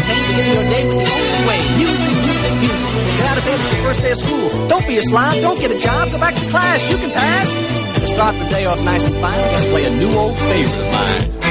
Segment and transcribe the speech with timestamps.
[0.00, 1.60] spontaneous, begin your day with the only way.
[1.76, 2.90] Music, music, music.
[3.16, 4.68] Get out of bed, it's your first day of school.
[4.68, 7.48] Don't be a slob, don't get a job, go back to class, you can pass.
[7.94, 10.38] And to start the day off nice and fine, we're gonna play a new old
[10.38, 11.49] favorite of mine.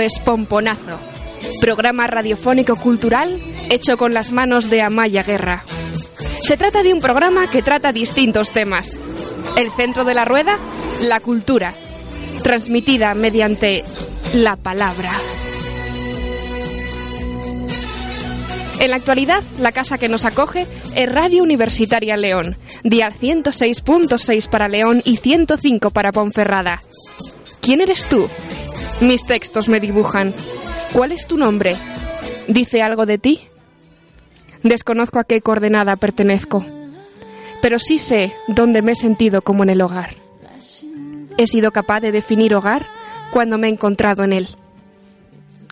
[0.00, 0.98] Es Pomponazo,
[1.60, 5.64] programa radiofónico cultural hecho con las manos de Amaya Guerra.
[6.42, 8.98] Se trata de un programa que trata distintos temas.
[9.56, 10.56] El centro de la rueda,
[11.00, 11.74] la cultura,
[12.42, 13.84] transmitida mediante
[14.32, 15.12] la palabra.
[18.80, 24.68] En la actualidad, la casa que nos acoge es Radio Universitaria León, día 106.6 para
[24.68, 26.80] León y 105 para Ponferrada.
[27.60, 28.28] ¿Quién eres tú?
[29.00, 30.34] Mis textos me dibujan.
[30.92, 31.76] ¿Cuál es tu nombre?
[32.48, 33.40] ¿Dice algo de ti?
[34.64, 36.64] Desconozco a qué coordenada pertenezco,
[37.62, 40.16] pero sí sé dónde me he sentido como en el hogar.
[41.36, 42.88] He sido capaz de definir hogar
[43.30, 44.48] cuando me he encontrado en él,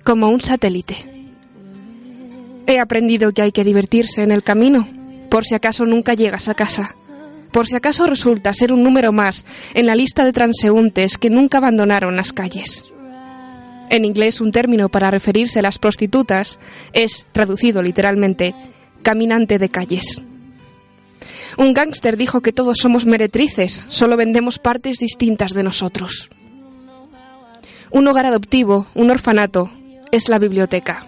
[0.05, 0.97] como un satélite.
[2.69, 4.87] He aprendido que hay que divertirse en el camino,
[5.31, 6.91] por si acaso nunca llegas a casa,
[7.51, 11.59] por si acaso resulta ser un número más en la lista de transeúntes que nunca
[11.59, 12.85] abandonaron las calles.
[13.91, 16.59] En inglés, un término para referirse a las prostitutas
[16.93, 18.55] es, traducido literalmente,
[19.03, 20.23] caminante de calles.
[21.57, 26.29] Un gángster dijo que todos somos meretrices, solo vendemos partes distintas de nosotros.
[27.91, 29.71] Un hogar adoptivo, un orfanato,
[30.13, 31.07] es la biblioteca.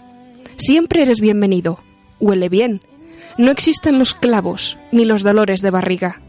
[0.57, 1.79] Siempre eres bienvenido.
[2.21, 2.81] Huele bien.
[3.37, 6.21] No existen los clavos ni los dolores de barriga.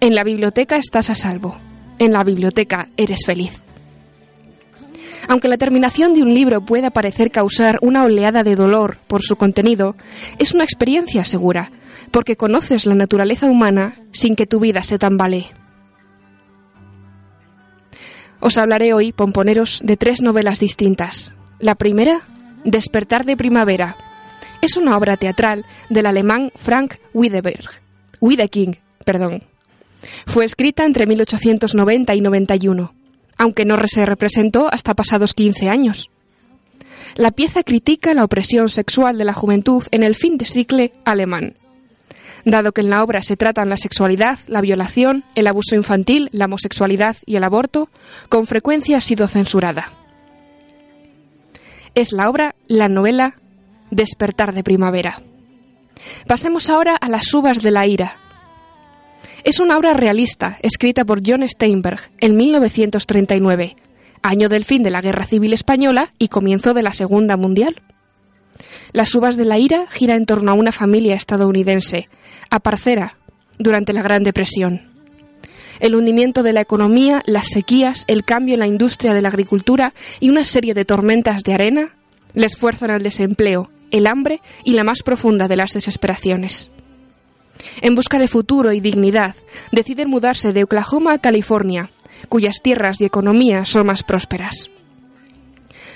[0.00, 1.56] En la biblioteca estás a salvo.
[1.98, 3.62] En la biblioteca eres feliz.
[5.28, 9.36] Aunque la terminación de un libro pueda parecer causar una oleada de dolor por su
[9.36, 9.96] contenido,
[10.38, 11.70] es una experiencia segura,
[12.10, 15.46] porque conoces la naturaleza humana sin que tu vida se tambalee.
[18.40, 21.34] Os hablaré hoy, pomponeros, de tres novelas distintas.
[21.58, 22.20] La primera,
[22.64, 23.96] Despertar de Primavera.
[24.60, 27.70] Es una obra teatral del alemán Frank Wiedeberg,
[28.20, 29.42] Wiedeking, perdón.
[30.26, 33.03] Fue escrita entre 1890 y 91
[33.38, 36.10] aunque no se representó hasta pasados 15 años.
[37.16, 41.54] La pieza critica la opresión sexual de la juventud en el fin de siglo alemán.
[42.44, 46.44] Dado que en la obra se tratan la sexualidad, la violación, el abuso infantil, la
[46.44, 47.88] homosexualidad y el aborto,
[48.28, 49.92] con frecuencia ha sido censurada.
[51.94, 53.34] Es la obra, la novela
[53.90, 55.22] Despertar de Primavera.
[56.26, 58.18] Pasemos ahora a las uvas de la ira,
[59.44, 63.76] es una obra realista, escrita por John Steinberg en 1939,
[64.22, 67.76] año del fin de la Guerra Civil Española y comienzo de la Segunda Mundial.
[68.92, 72.08] Las uvas de la ira gira en torno a una familia estadounidense,
[72.50, 73.16] aparcera,
[73.58, 74.82] durante la Gran Depresión.
[75.80, 79.92] El hundimiento de la economía, las sequías, el cambio en la industria de la agricultura
[80.20, 81.94] y una serie de tormentas de arena
[82.34, 86.70] el esfuerzo en el desempleo, el hambre y la más profunda de las desesperaciones.
[87.80, 89.34] En busca de futuro y dignidad,
[89.72, 91.90] deciden mudarse de Oklahoma a California,
[92.28, 94.70] cuyas tierras y economía son más prósperas.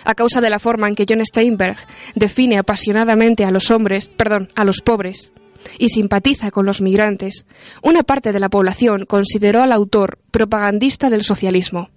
[0.04, 1.76] A causa de la forma en que John Steinberg
[2.14, 5.32] define apasionadamente a los hombres, perdón, a los pobres,
[5.78, 7.46] y simpatiza con los migrantes,
[7.82, 11.90] una parte de la población consideró al autor propagandista del socialismo.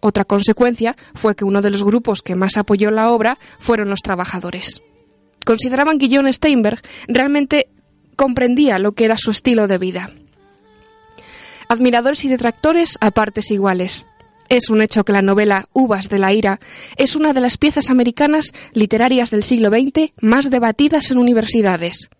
[0.00, 4.00] Otra consecuencia fue que uno de los grupos que más apoyó la obra fueron los
[4.00, 4.82] trabajadores.
[5.46, 7.68] Consideraban que John Steinberg realmente
[8.14, 10.10] comprendía lo que era su estilo de vida.
[11.68, 14.06] Admiradores y detractores a partes iguales.
[14.48, 16.60] Es un hecho que la novela Uvas de la Ira
[16.96, 22.10] es una de las piezas americanas literarias del siglo XX más debatidas en universidades.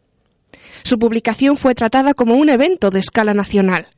[0.83, 3.89] Su publicación fue tratada como un evento de escala nacional,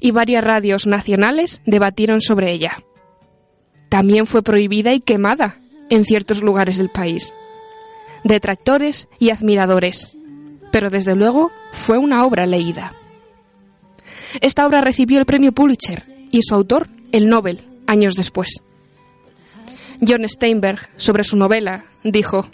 [0.00, 2.82] y varias radios nacionales debatieron sobre ella.
[3.88, 7.34] También fue prohibida y quemada en ciertos lugares del país.
[8.24, 10.17] Detractores y admiradores,
[10.70, 12.94] pero desde luego fue una obra leída.
[14.40, 18.62] Esta obra recibió el premio Pulitzer y su autor el Nobel años después.
[20.06, 22.48] John Steinberg, sobre su novela, dijo,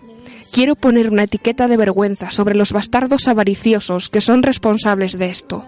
[0.55, 5.64] Quiero poner una etiqueta de vergüenza sobre los bastardos avariciosos que son responsables de esto.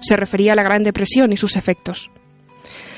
[0.00, 2.10] Se refería a la Gran Depresión y sus efectos.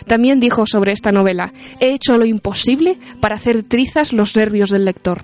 [0.06, 4.84] También dijo sobre esta novela, he hecho lo imposible para hacer trizas los nervios del
[4.84, 5.22] lector.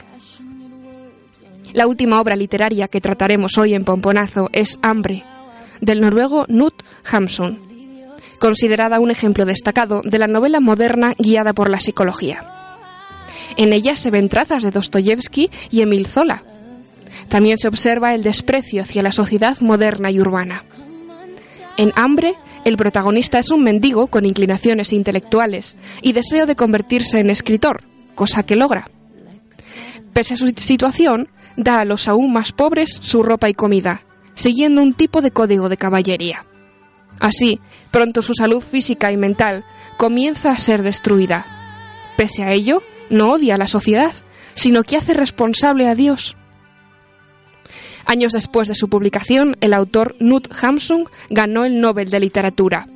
[1.72, 5.22] La última obra literaria que trataremos hoy en Pomponazo es Hambre,
[5.80, 7.60] del noruego Knut Hamsun,
[8.40, 12.44] considerada un ejemplo destacado de la novela moderna guiada por la psicología.
[13.56, 16.42] En ella se ven trazas de Dostoyevsky y Emil Zola.
[17.28, 20.64] También se observa el desprecio hacia la sociedad moderna y urbana.
[21.76, 22.34] En Hambre,
[22.64, 27.84] el protagonista es un mendigo con inclinaciones intelectuales y deseo de convertirse en escritor,
[28.14, 28.90] cosa que logra.
[30.12, 31.28] Pese a su situación,
[31.62, 34.02] da a los aún más pobres su ropa y comida,
[34.34, 36.46] siguiendo un tipo de código de caballería.
[37.18, 37.60] Así,
[37.90, 39.64] pronto su salud física y mental
[39.96, 41.46] comienza a ser destruida.
[42.16, 44.12] Pese a ello, no odia a la sociedad,
[44.54, 46.36] sino que hace responsable a Dios.
[48.06, 52.86] Años después de su publicación, el autor Knut Hamsun ganó el Nobel de Literatura.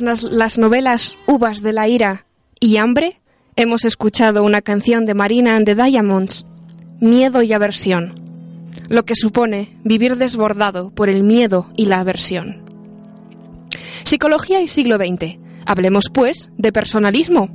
[0.00, 2.26] Las novelas Uvas de la Ira
[2.60, 3.20] y Hambre,
[3.56, 6.46] hemos escuchado una canción de Marina and the Diamonds,
[7.00, 8.12] Miedo y Aversión,
[8.88, 12.62] lo que supone vivir desbordado por el miedo y la aversión.
[14.04, 15.38] Psicología y siglo XX.
[15.66, 17.48] Hablemos, pues, de personalismo.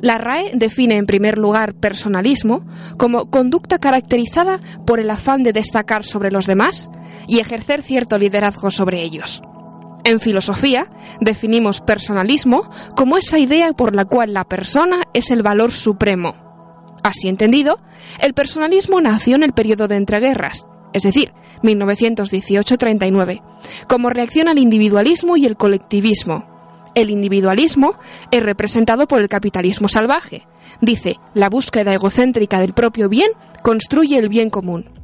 [0.00, 2.64] La RAE define en primer lugar personalismo
[2.96, 6.88] como conducta caracterizada por el afán de destacar sobre los demás
[7.26, 9.42] y ejercer cierto liderazgo sobre ellos.
[10.08, 10.86] En filosofía,
[11.20, 16.34] definimos personalismo como esa idea por la cual la persona es el valor supremo.
[17.02, 17.78] Así entendido,
[18.22, 23.42] el personalismo nació en el periodo de entreguerras, es decir, 1918-39,
[23.86, 26.46] como reacción al individualismo y el colectivismo.
[26.94, 27.92] El individualismo
[28.30, 30.46] es representado por el capitalismo salvaje.
[30.80, 34.97] Dice, la búsqueda egocéntrica del propio bien construye el bien común.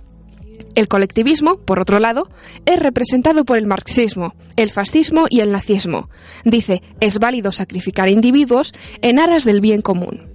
[0.75, 2.28] El colectivismo, por otro lado,
[2.66, 6.08] es representado por el marxismo, el fascismo y el nazismo.
[6.44, 10.34] Dice, es válido sacrificar individuos en aras del bien común.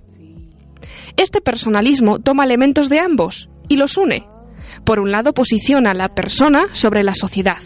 [1.18, 4.26] Este personalismo toma elementos de ambos y los une.
[4.86, 7.58] Por un lado, posiciona a la persona sobre la sociedad.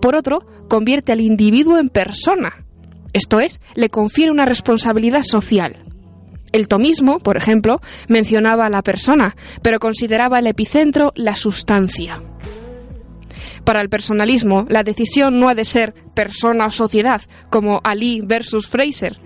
[0.00, 2.64] Por otro, convierte al individuo en persona.
[3.12, 5.89] Esto es, le confiere una responsabilidad social.
[6.52, 12.20] El tomismo, por ejemplo, mencionaba a la persona, pero consideraba el epicentro la sustancia.
[13.64, 18.68] Para el personalismo, la decisión no ha de ser persona o sociedad, como Ali versus
[18.68, 19.18] Fraser,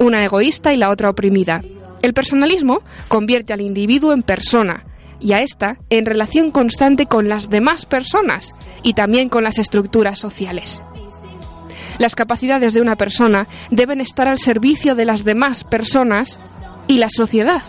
[0.00, 1.62] una egoísta y la otra oprimida.
[2.02, 4.84] El personalismo convierte al individuo en persona
[5.20, 10.18] y a esta en relación constante con las demás personas y también con las estructuras
[10.18, 10.82] sociales.
[11.98, 16.40] Las capacidades de una persona deben estar al servicio de las demás personas
[16.86, 17.62] y la sociedad,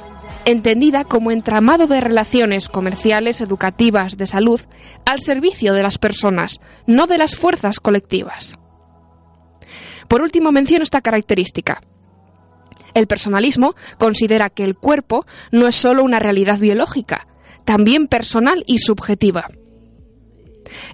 [0.46, 4.62] entendida como entramado de relaciones comerciales, educativas, de salud,
[5.06, 8.58] al servicio de las personas, no de las fuerzas colectivas.
[10.08, 11.82] Por último, menciono esta característica.
[12.94, 17.28] El personalismo considera que el cuerpo no es solo una realidad biológica,
[17.66, 19.48] también personal y subjetiva.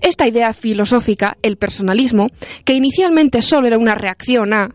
[0.02, 2.28] Esta idea filosófica, el personalismo,
[2.66, 4.70] que inicialmente solo era una reacción a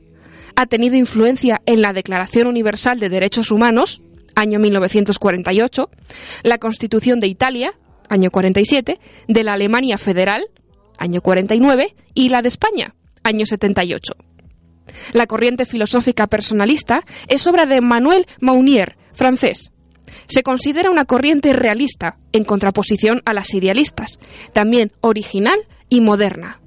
[0.57, 4.03] ha tenido influencia en la Declaración Universal de Derechos Humanos,
[4.35, 5.91] año 1948,
[6.43, 7.75] la Constitución de Italia,
[8.09, 8.99] año 47,
[9.29, 10.47] de la Alemania Federal,
[10.99, 14.15] año 49, y la de España, año 78.
[15.13, 19.73] La corriente filosófica personalista es obra de Manuel Maunier, francés.
[20.29, 24.19] Se considera una corriente realista, en contraposición a las idealistas,
[24.53, 25.59] también original
[25.89, 26.61] y moderna.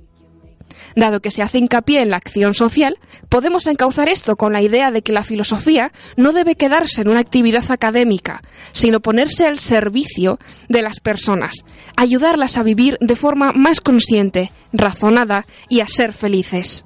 [1.00, 4.92] Dado que se hace hincapié en la acción social, podemos encauzar esto con la idea
[4.92, 8.42] de que la filosofía no debe quedarse en una actividad académica,
[8.74, 11.64] sino ponerse al servicio de las personas,
[11.96, 16.84] ayudarlas a vivir de forma más consciente, razonada y a ser felices.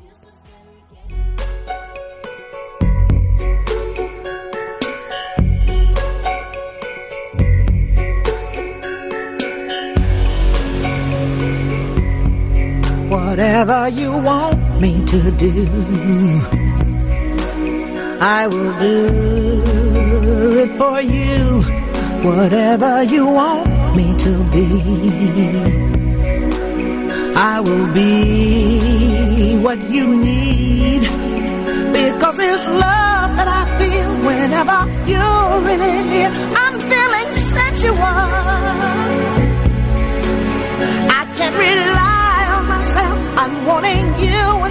[13.34, 15.66] Whatever you want me to do,
[18.22, 21.64] I will do it for you.
[22.30, 24.68] Whatever you want me to be,
[27.36, 31.02] I will be what you need.
[31.92, 36.30] Because it's love that I feel whenever you're really near.
[36.64, 37.98] I'm feeling sensual.
[41.20, 41.56] I can't
[43.66, 44.63] wanting you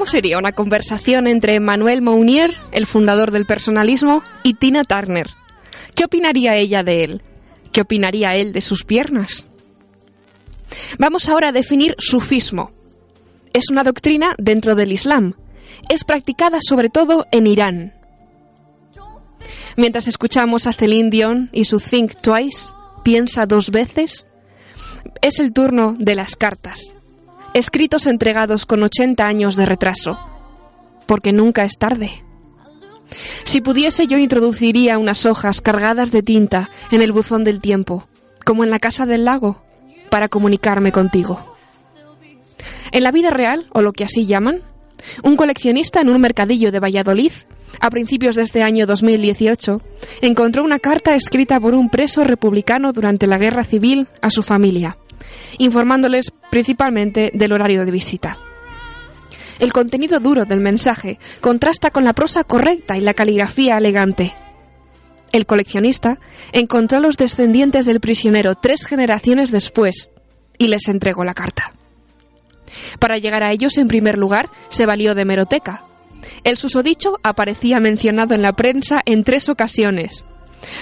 [0.00, 5.28] ¿Cómo sería una conversación entre Manuel Mounier, el fundador del personalismo, y Tina Turner?
[5.94, 7.22] ¿Qué opinaría ella de él?
[7.70, 9.46] ¿Qué opinaría él de sus piernas?
[10.98, 12.72] Vamos ahora a definir sufismo.
[13.52, 15.34] Es una doctrina dentro del Islam.
[15.90, 17.92] Es practicada sobre todo en Irán.
[19.76, 22.72] Mientras escuchamos a Celine Dion y su Think Twice,
[23.04, 24.26] piensa dos veces,
[25.20, 26.94] es el turno de las cartas.
[27.52, 30.18] Escritos entregados con 80 años de retraso.
[31.06, 32.22] Porque nunca es tarde.
[33.42, 38.06] Si pudiese yo introduciría unas hojas cargadas de tinta en el buzón del tiempo,
[38.44, 39.62] como en la casa del lago,
[40.10, 41.56] para comunicarme contigo.
[42.92, 44.62] En la vida real, o lo que así llaman,
[45.24, 47.32] un coleccionista en un mercadillo de Valladolid,
[47.80, 49.80] a principios de este año 2018,
[50.20, 54.98] encontró una carta escrita por un preso republicano durante la guerra civil a su familia,
[55.58, 58.38] informándoles principalmente del horario de visita.
[59.58, 64.34] El contenido duro del mensaje contrasta con la prosa correcta y la caligrafía elegante.
[65.32, 66.18] El coleccionista
[66.52, 70.10] encontró a los descendientes del prisionero tres generaciones después
[70.58, 71.72] y les entregó la carta.
[72.98, 75.84] Para llegar a ellos, en primer lugar, se valió de meroteca.
[76.44, 80.24] El susodicho aparecía mencionado en la prensa en tres ocasiones.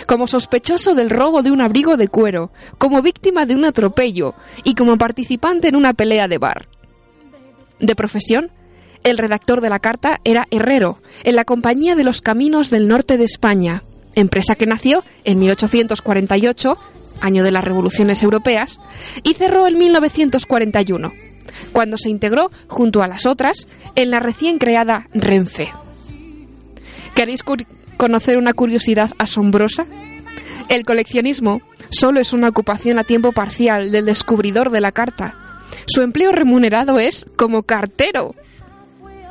[0.07, 4.75] Como sospechoso del robo de un abrigo de cuero, como víctima de un atropello y
[4.75, 6.69] como participante en una pelea de bar.
[7.81, 8.51] De profesión,
[9.05, 13.17] el redactor de la carta era herrero, en la Compañía de los Caminos del Norte
[13.17, 16.79] de España, empresa que nació en 1848,
[17.21, 18.81] año de las revoluciones europeas,
[19.23, 21.13] y cerró en 1941
[21.73, 25.73] cuando se integró, junto a las otras, en la recién creada Renfe.
[27.15, 27.43] ¿Queréis
[27.99, 29.87] conocer una curiosidad asombrosa?
[30.71, 35.35] El coleccionismo solo es una ocupación a tiempo parcial del descubridor de la carta.
[35.87, 38.35] Su empleo remunerado es como cartero.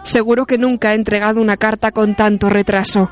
[0.03, 3.09] Seguro que nunca ha entregado una carta con tanto retraso.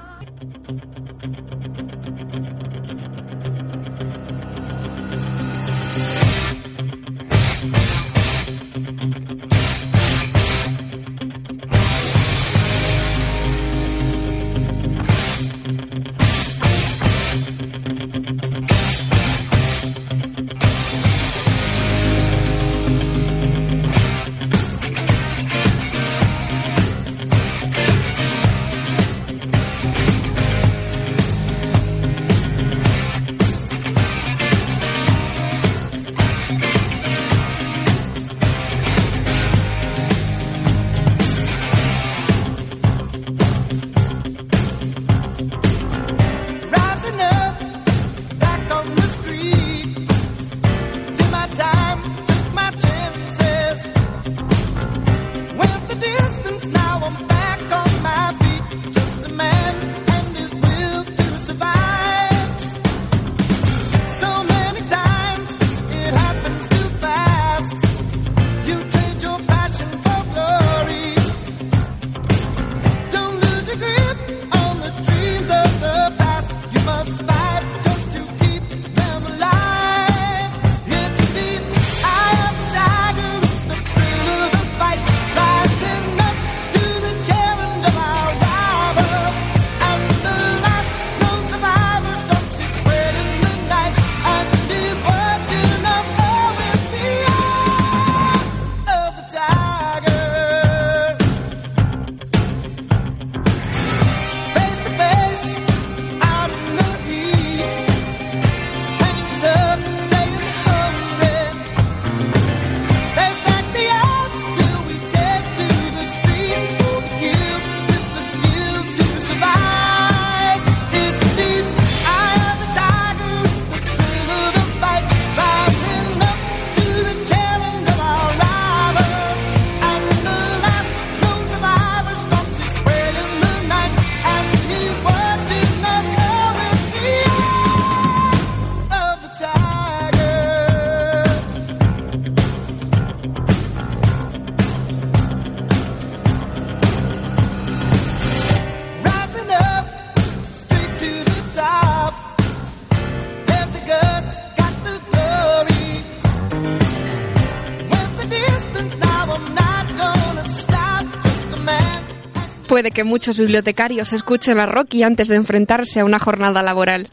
[162.85, 167.09] Puede que muchos bibliotecarios escuchen a Rocky antes de enfrentarse a una jornada laboral.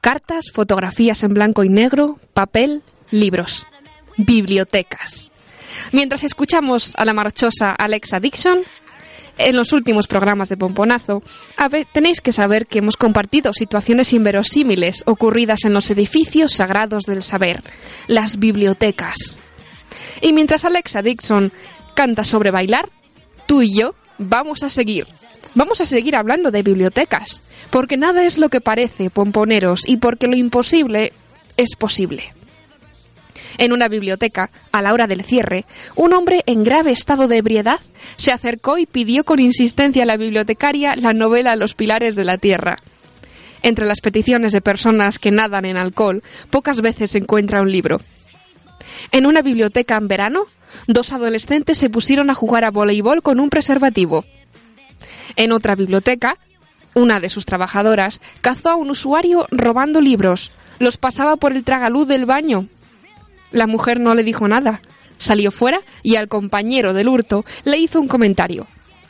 [0.00, 3.66] Cartas, fotografías en blanco y negro, papel, libros.
[4.16, 5.30] Bibliotecas.
[5.92, 8.60] Mientras escuchamos a la marchosa Alexa Dixon,
[9.36, 11.22] en los últimos programas de Pomponazo,
[11.92, 17.62] tenéis que saber que hemos compartido situaciones inverosímiles ocurridas en los edificios sagrados del saber,
[18.06, 19.36] las bibliotecas.
[20.22, 21.52] Y mientras Alexa Dixon
[21.94, 22.88] canta sobre bailar,
[23.46, 25.06] tú y yo vamos a seguir.
[25.54, 30.26] Vamos a seguir hablando de bibliotecas, porque nada es lo que parece, pomponeros, y porque
[30.26, 31.12] lo imposible
[31.56, 32.34] es posible.
[33.58, 37.80] En una biblioteca, a la hora del cierre, un hombre en grave estado de ebriedad
[38.16, 42.36] se acercó y pidió con insistencia a la bibliotecaria la novela Los pilares de la
[42.36, 42.76] tierra.
[43.62, 48.00] Entre las peticiones de personas que nadan en alcohol, pocas veces se encuentra un libro.
[49.10, 50.46] En una biblioteca en verano,
[50.86, 54.24] dos adolescentes se pusieron a jugar a voleibol con un preservativo.
[55.36, 56.38] En otra biblioteca,
[56.94, 60.50] una de sus trabajadoras cazó a un usuario robando libros.
[60.78, 62.68] Los pasaba por el tragaluz del baño.
[63.50, 64.80] La mujer no le dijo nada.
[65.18, 68.66] Salió fuera y al compañero del hurto le hizo un comentario.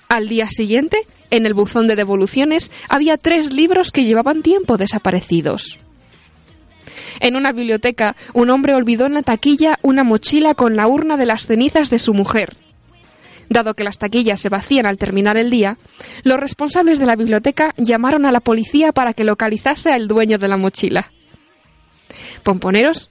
[0.09, 0.99] Al día siguiente,
[1.31, 5.79] en el buzón de devoluciones, había tres libros que llevaban tiempo desaparecidos.
[7.21, 11.27] En una biblioteca, un hombre olvidó en la taquilla una mochila con la urna de
[11.27, 12.57] las cenizas de su mujer.
[13.49, 15.79] Dado que las taquillas se vacían al terminar el día,
[16.25, 20.49] los responsables de la biblioteca llamaron a la policía para que localizase al dueño de
[20.49, 21.13] la mochila.
[22.43, 23.11] Pomponeros,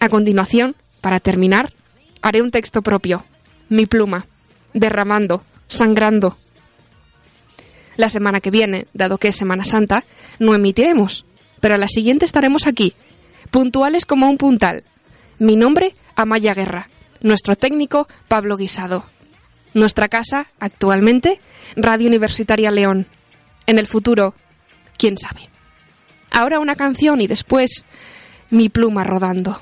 [0.00, 1.72] a continuación, para terminar,
[2.22, 3.24] haré un texto propio,
[3.68, 4.26] mi pluma,
[4.72, 6.36] derramando, sangrando.
[7.96, 10.04] La semana que viene, dado que es Semana Santa,
[10.38, 11.24] no emitiremos,
[11.60, 12.94] pero a la siguiente estaremos aquí,
[13.50, 14.84] puntuales como un puntal.
[15.38, 16.88] Mi nombre, Amaya Guerra.
[17.20, 19.04] Nuestro técnico, Pablo Guisado.
[19.74, 21.40] Nuestra casa, actualmente,
[21.76, 23.06] Radio Universitaria León.
[23.66, 24.34] En el futuro,
[24.96, 25.48] quién sabe.
[26.30, 27.84] Ahora una canción y después
[28.50, 29.60] mi pluma rodando.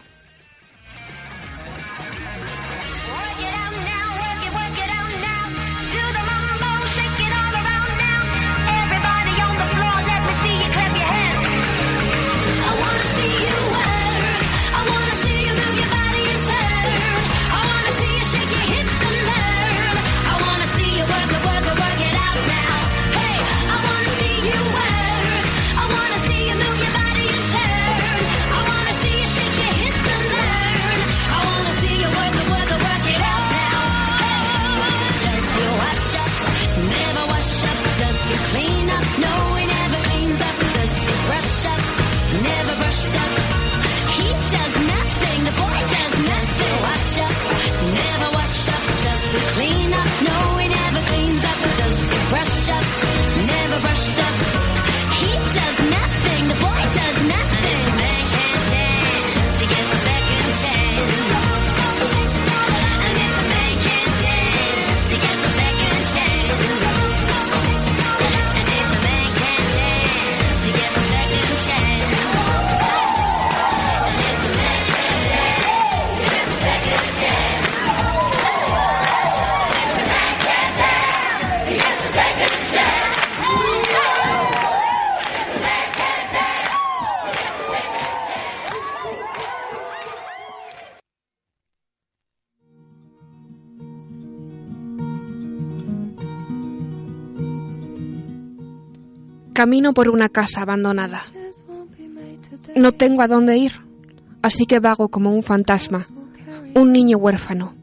[99.65, 101.23] Camino por una casa abandonada.
[102.77, 103.73] No tengo a dónde ir,
[104.43, 106.07] así que vago como un fantasma,
[106.75, 107.75] un niño huérfano.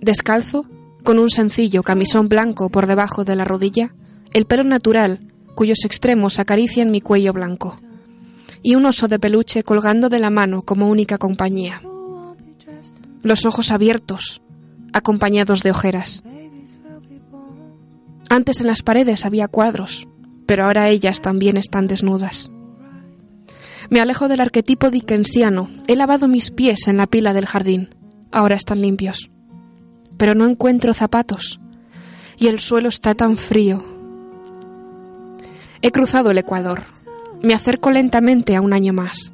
[0.00, 0.64] Descalzo,
[1.04, 3.94] con un sencillo camisón blanco por debajo de la rodilla,
[4.32, 5.20] el pelo natural,
[5.54, 7.76] cuyos extremos acarician mi cuello blanco,
[8.62, 11.82] y un oso de peluche colgando de la mano como única compañía.
[13.22, 14.40] Los ojos abiertos,
[14.94, 16.22] acompañados de ojeras.
[18.30, 20.08] Antes en las paredes había cuadros,
[20.46, 22.50] pero ahora ellas también están desnudas.
[23.90, 25.68] Me alejo del arquetipo dickensiano.
[25.86, 27.94] He lavado mis pies en la pila del jardín.
[28.32, 29.30] Ahora están limpios.
[30.16, 31.60] Pero no encuentro zapatos.
[32.36, 33.84] Y el suelo está tan frío.
[35.82, 36.84] He cruzado el Ecuador.
[37.42, 39.32] Me acerco lentamente a un año más,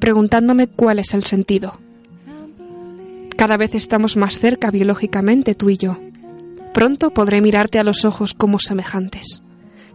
[0.00, 1.78] preguntándome cuál es el sentido.
[3.36, 5.98] Cada vez estamos más cerca biológicamente tú y yo.
[6.72, 9.42] Pronto podré mirarte a los ojos como semejantes,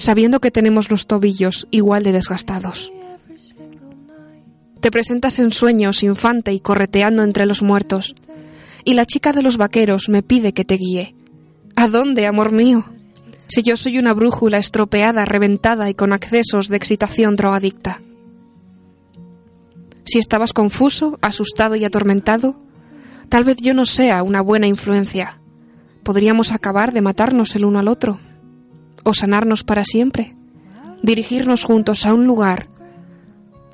[0.02, 2.92] sabiendo que tenemos los tobillos igual de desgastados.
[4.80, 8.16] Te presentas en sueños, infante y correteando entre los muertos,
[8.84, 11.14] y la chica de los vaqueros me pide que te guíe.
[11.76, 12.84] ¿A dónde, amor mío?
[13.46, 18.02] Si yo soy una brújula estropeada, reventada y con accesos de excitación drogadicta.
[20.04, 22.60] Si estabas confuso, asustado y atormentado,
[23.30, 25.40] tal vez yo no sea una buena influencia.
[26.02, 28.20] Podríamos acabar de matarnos el uno al otro,
[29.04, 30.36] o sanarnos para siempre,
[31.04, 32.68] dirigirnos juntos a un lugar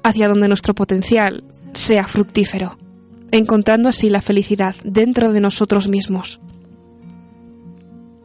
[0.04, 2.78] hacia donde nuestro potencial sea fructífero,
[3.32, 6.40] encontrando así la felicidad dentro de nosotros mismos.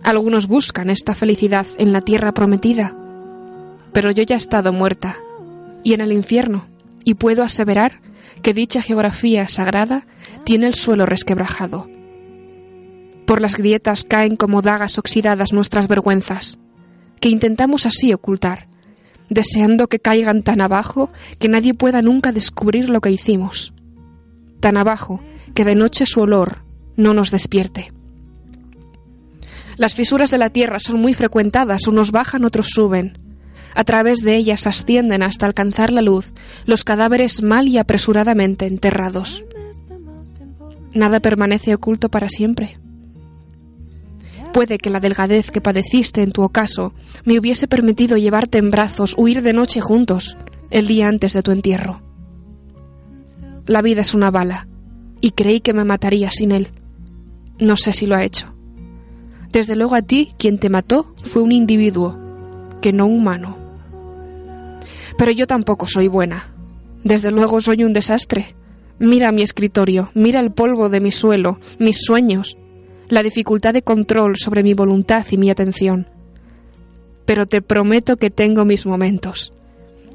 [0.03, 2.95] Algunos buscan esta felicidad en la tierra prometida,
[3.93, 5.17] pero yo ya he estado muerta
[5.83, 6.67] y en el infierno,
[7.05, 8.01] y puedo aseverar
[8.43, 10.07] que dicha geografía sagrada
[10.45, 11.89] tiene el suelo resquebrajado.
[13.27, 16.59] Por las grietas caen como dagas oxidadas nuestras vergüenzas,
[17.23, 18.67] que intentamos así ocultar,
[19.29, 21.09] deseando que caigan tan abajo
[21.39, 23.73] que nadie pueda nunca descubrir lo que hicimos.
[24.59, 25.21] Tan abajo
[25.55, 26.65] que de noche su olor
[26.97, 27.93] no nos despierte.
[29.77, 33.19] Las fisuras de la tierra son muy frecuentadas, unos bajan, otros suben.
[33.77, 36.33] A través de ellas ascienden hasta alcanzar la luz
[36.67, 39.45] los cadáveres mal y apresuradamente enterrados.
[40.93, 42.81] Nada permanece oculto para siempre.
[44.53, 46.93] Puede que la delgadez que padeciste en tu ocaso
[47.25, 50.37] me hubiese permitido llevarte en brazos, huir de noche juntos,
[50.71, 52.03] el día antes de tu entierro.
[53.67, 54.69] La vida es una bala,
[55.21, 56.69] y creí que me mataría sin él.
[57.59, 58.53] No sé si lo ha hecho.
[59.53, 62.19] Desde luego a ti quien te mató fue un individuo,
[62.83, 63.57] que no humano.
[65.17, 66.49] Pero yo tampoco soy buena.
[67.05, 68.55] Desde luego soy un desastre.
[68.99, 72.57] Mira mi escritorio, mira el polvo de mi suelo, mis sueños,
[73.13, 76.09] la dificultad de control sobre mi voluntad y mi atención.
[77.27, 79.53] Pero te prometo que tengo mis momentos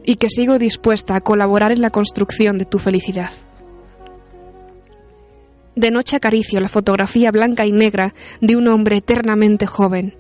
[0.04, 3.30] y que sigo dispuesta a colaborar en la construcción de tu felicidad.
[5.76, 10.16] De noche acaricio la fotografía blanca y negra de un hombre eternamente joven,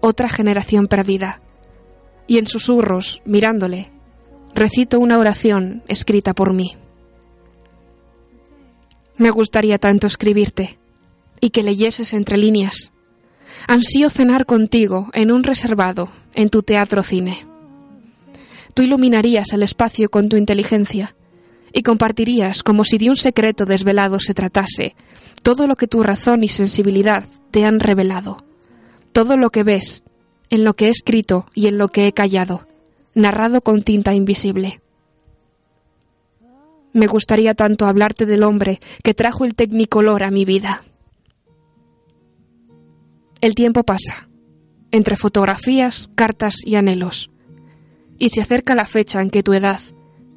[0.00, 1.42] otra generación perdida,
[2.26, 3.90] y en susurros, mirándole,
[4.54, 6.78] recito una oración escrita por mí.
[9.18, 10.78] Me gustaría tanto escribirte
[11.40, 12.92] y que leyeses entre líneas.
[13.66, 17.46] Ansío cenar contigo en un reservado, en tu teatro cine.
[18.74, 21.14] Tú iluminarías el espacio con tu inteligencia
[21.72, 24.94] y compartirías, como si de un secreto desvelado se tratase,
[25.42, 28.44] todo lo que tu razón y sensibilidad te han revelado,
[29.12, 30.02] todo lo que ves,
[30.50, 32.66] en lo que he escrito y en lo que he callado,
[33.14, 34.80] narrado con tinta invisible.
[36.92, 40.82] Me gustaría tanto hablarte del hombre que trajo el tecnicolor a mi vida.
[43.40, 44.28] El tiempo pasa,
[44.90, 47.30] entre fotografías, cartas y anhelos,
[48.18, 49.80] y se acerca la fecha en que tu edad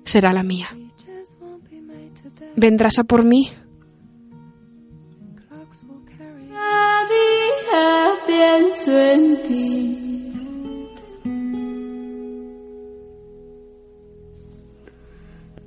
[0.04, 0.68] será la mía.
[2.56, 3.50] ¿Vendrás a por mí?
[7.10, 10.00] Día pienso en ti.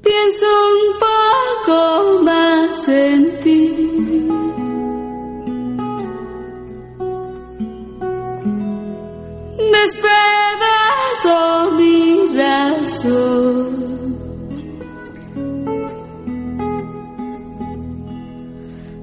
[0.02, 3.81] Pienso un poco más en ti.
[9.78, 11.38] Despedazo
[11.78, 13.72] mi razón.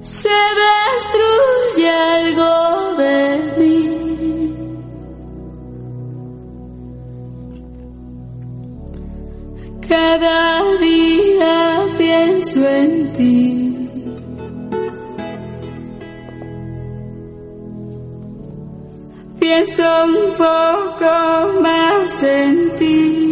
[0.02, 2.54] Se destruye algo
[3.02, 3.18] de
[3.58, 3.80] mí.
[9.88, 10.40] Cada
[10.78, 11.56] día
[11.98, 13.49] pienso en ti.
[19.62, 23.29] Pienso un poco más en ti.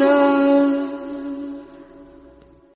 [0.00, 0.29] Y sigo pensando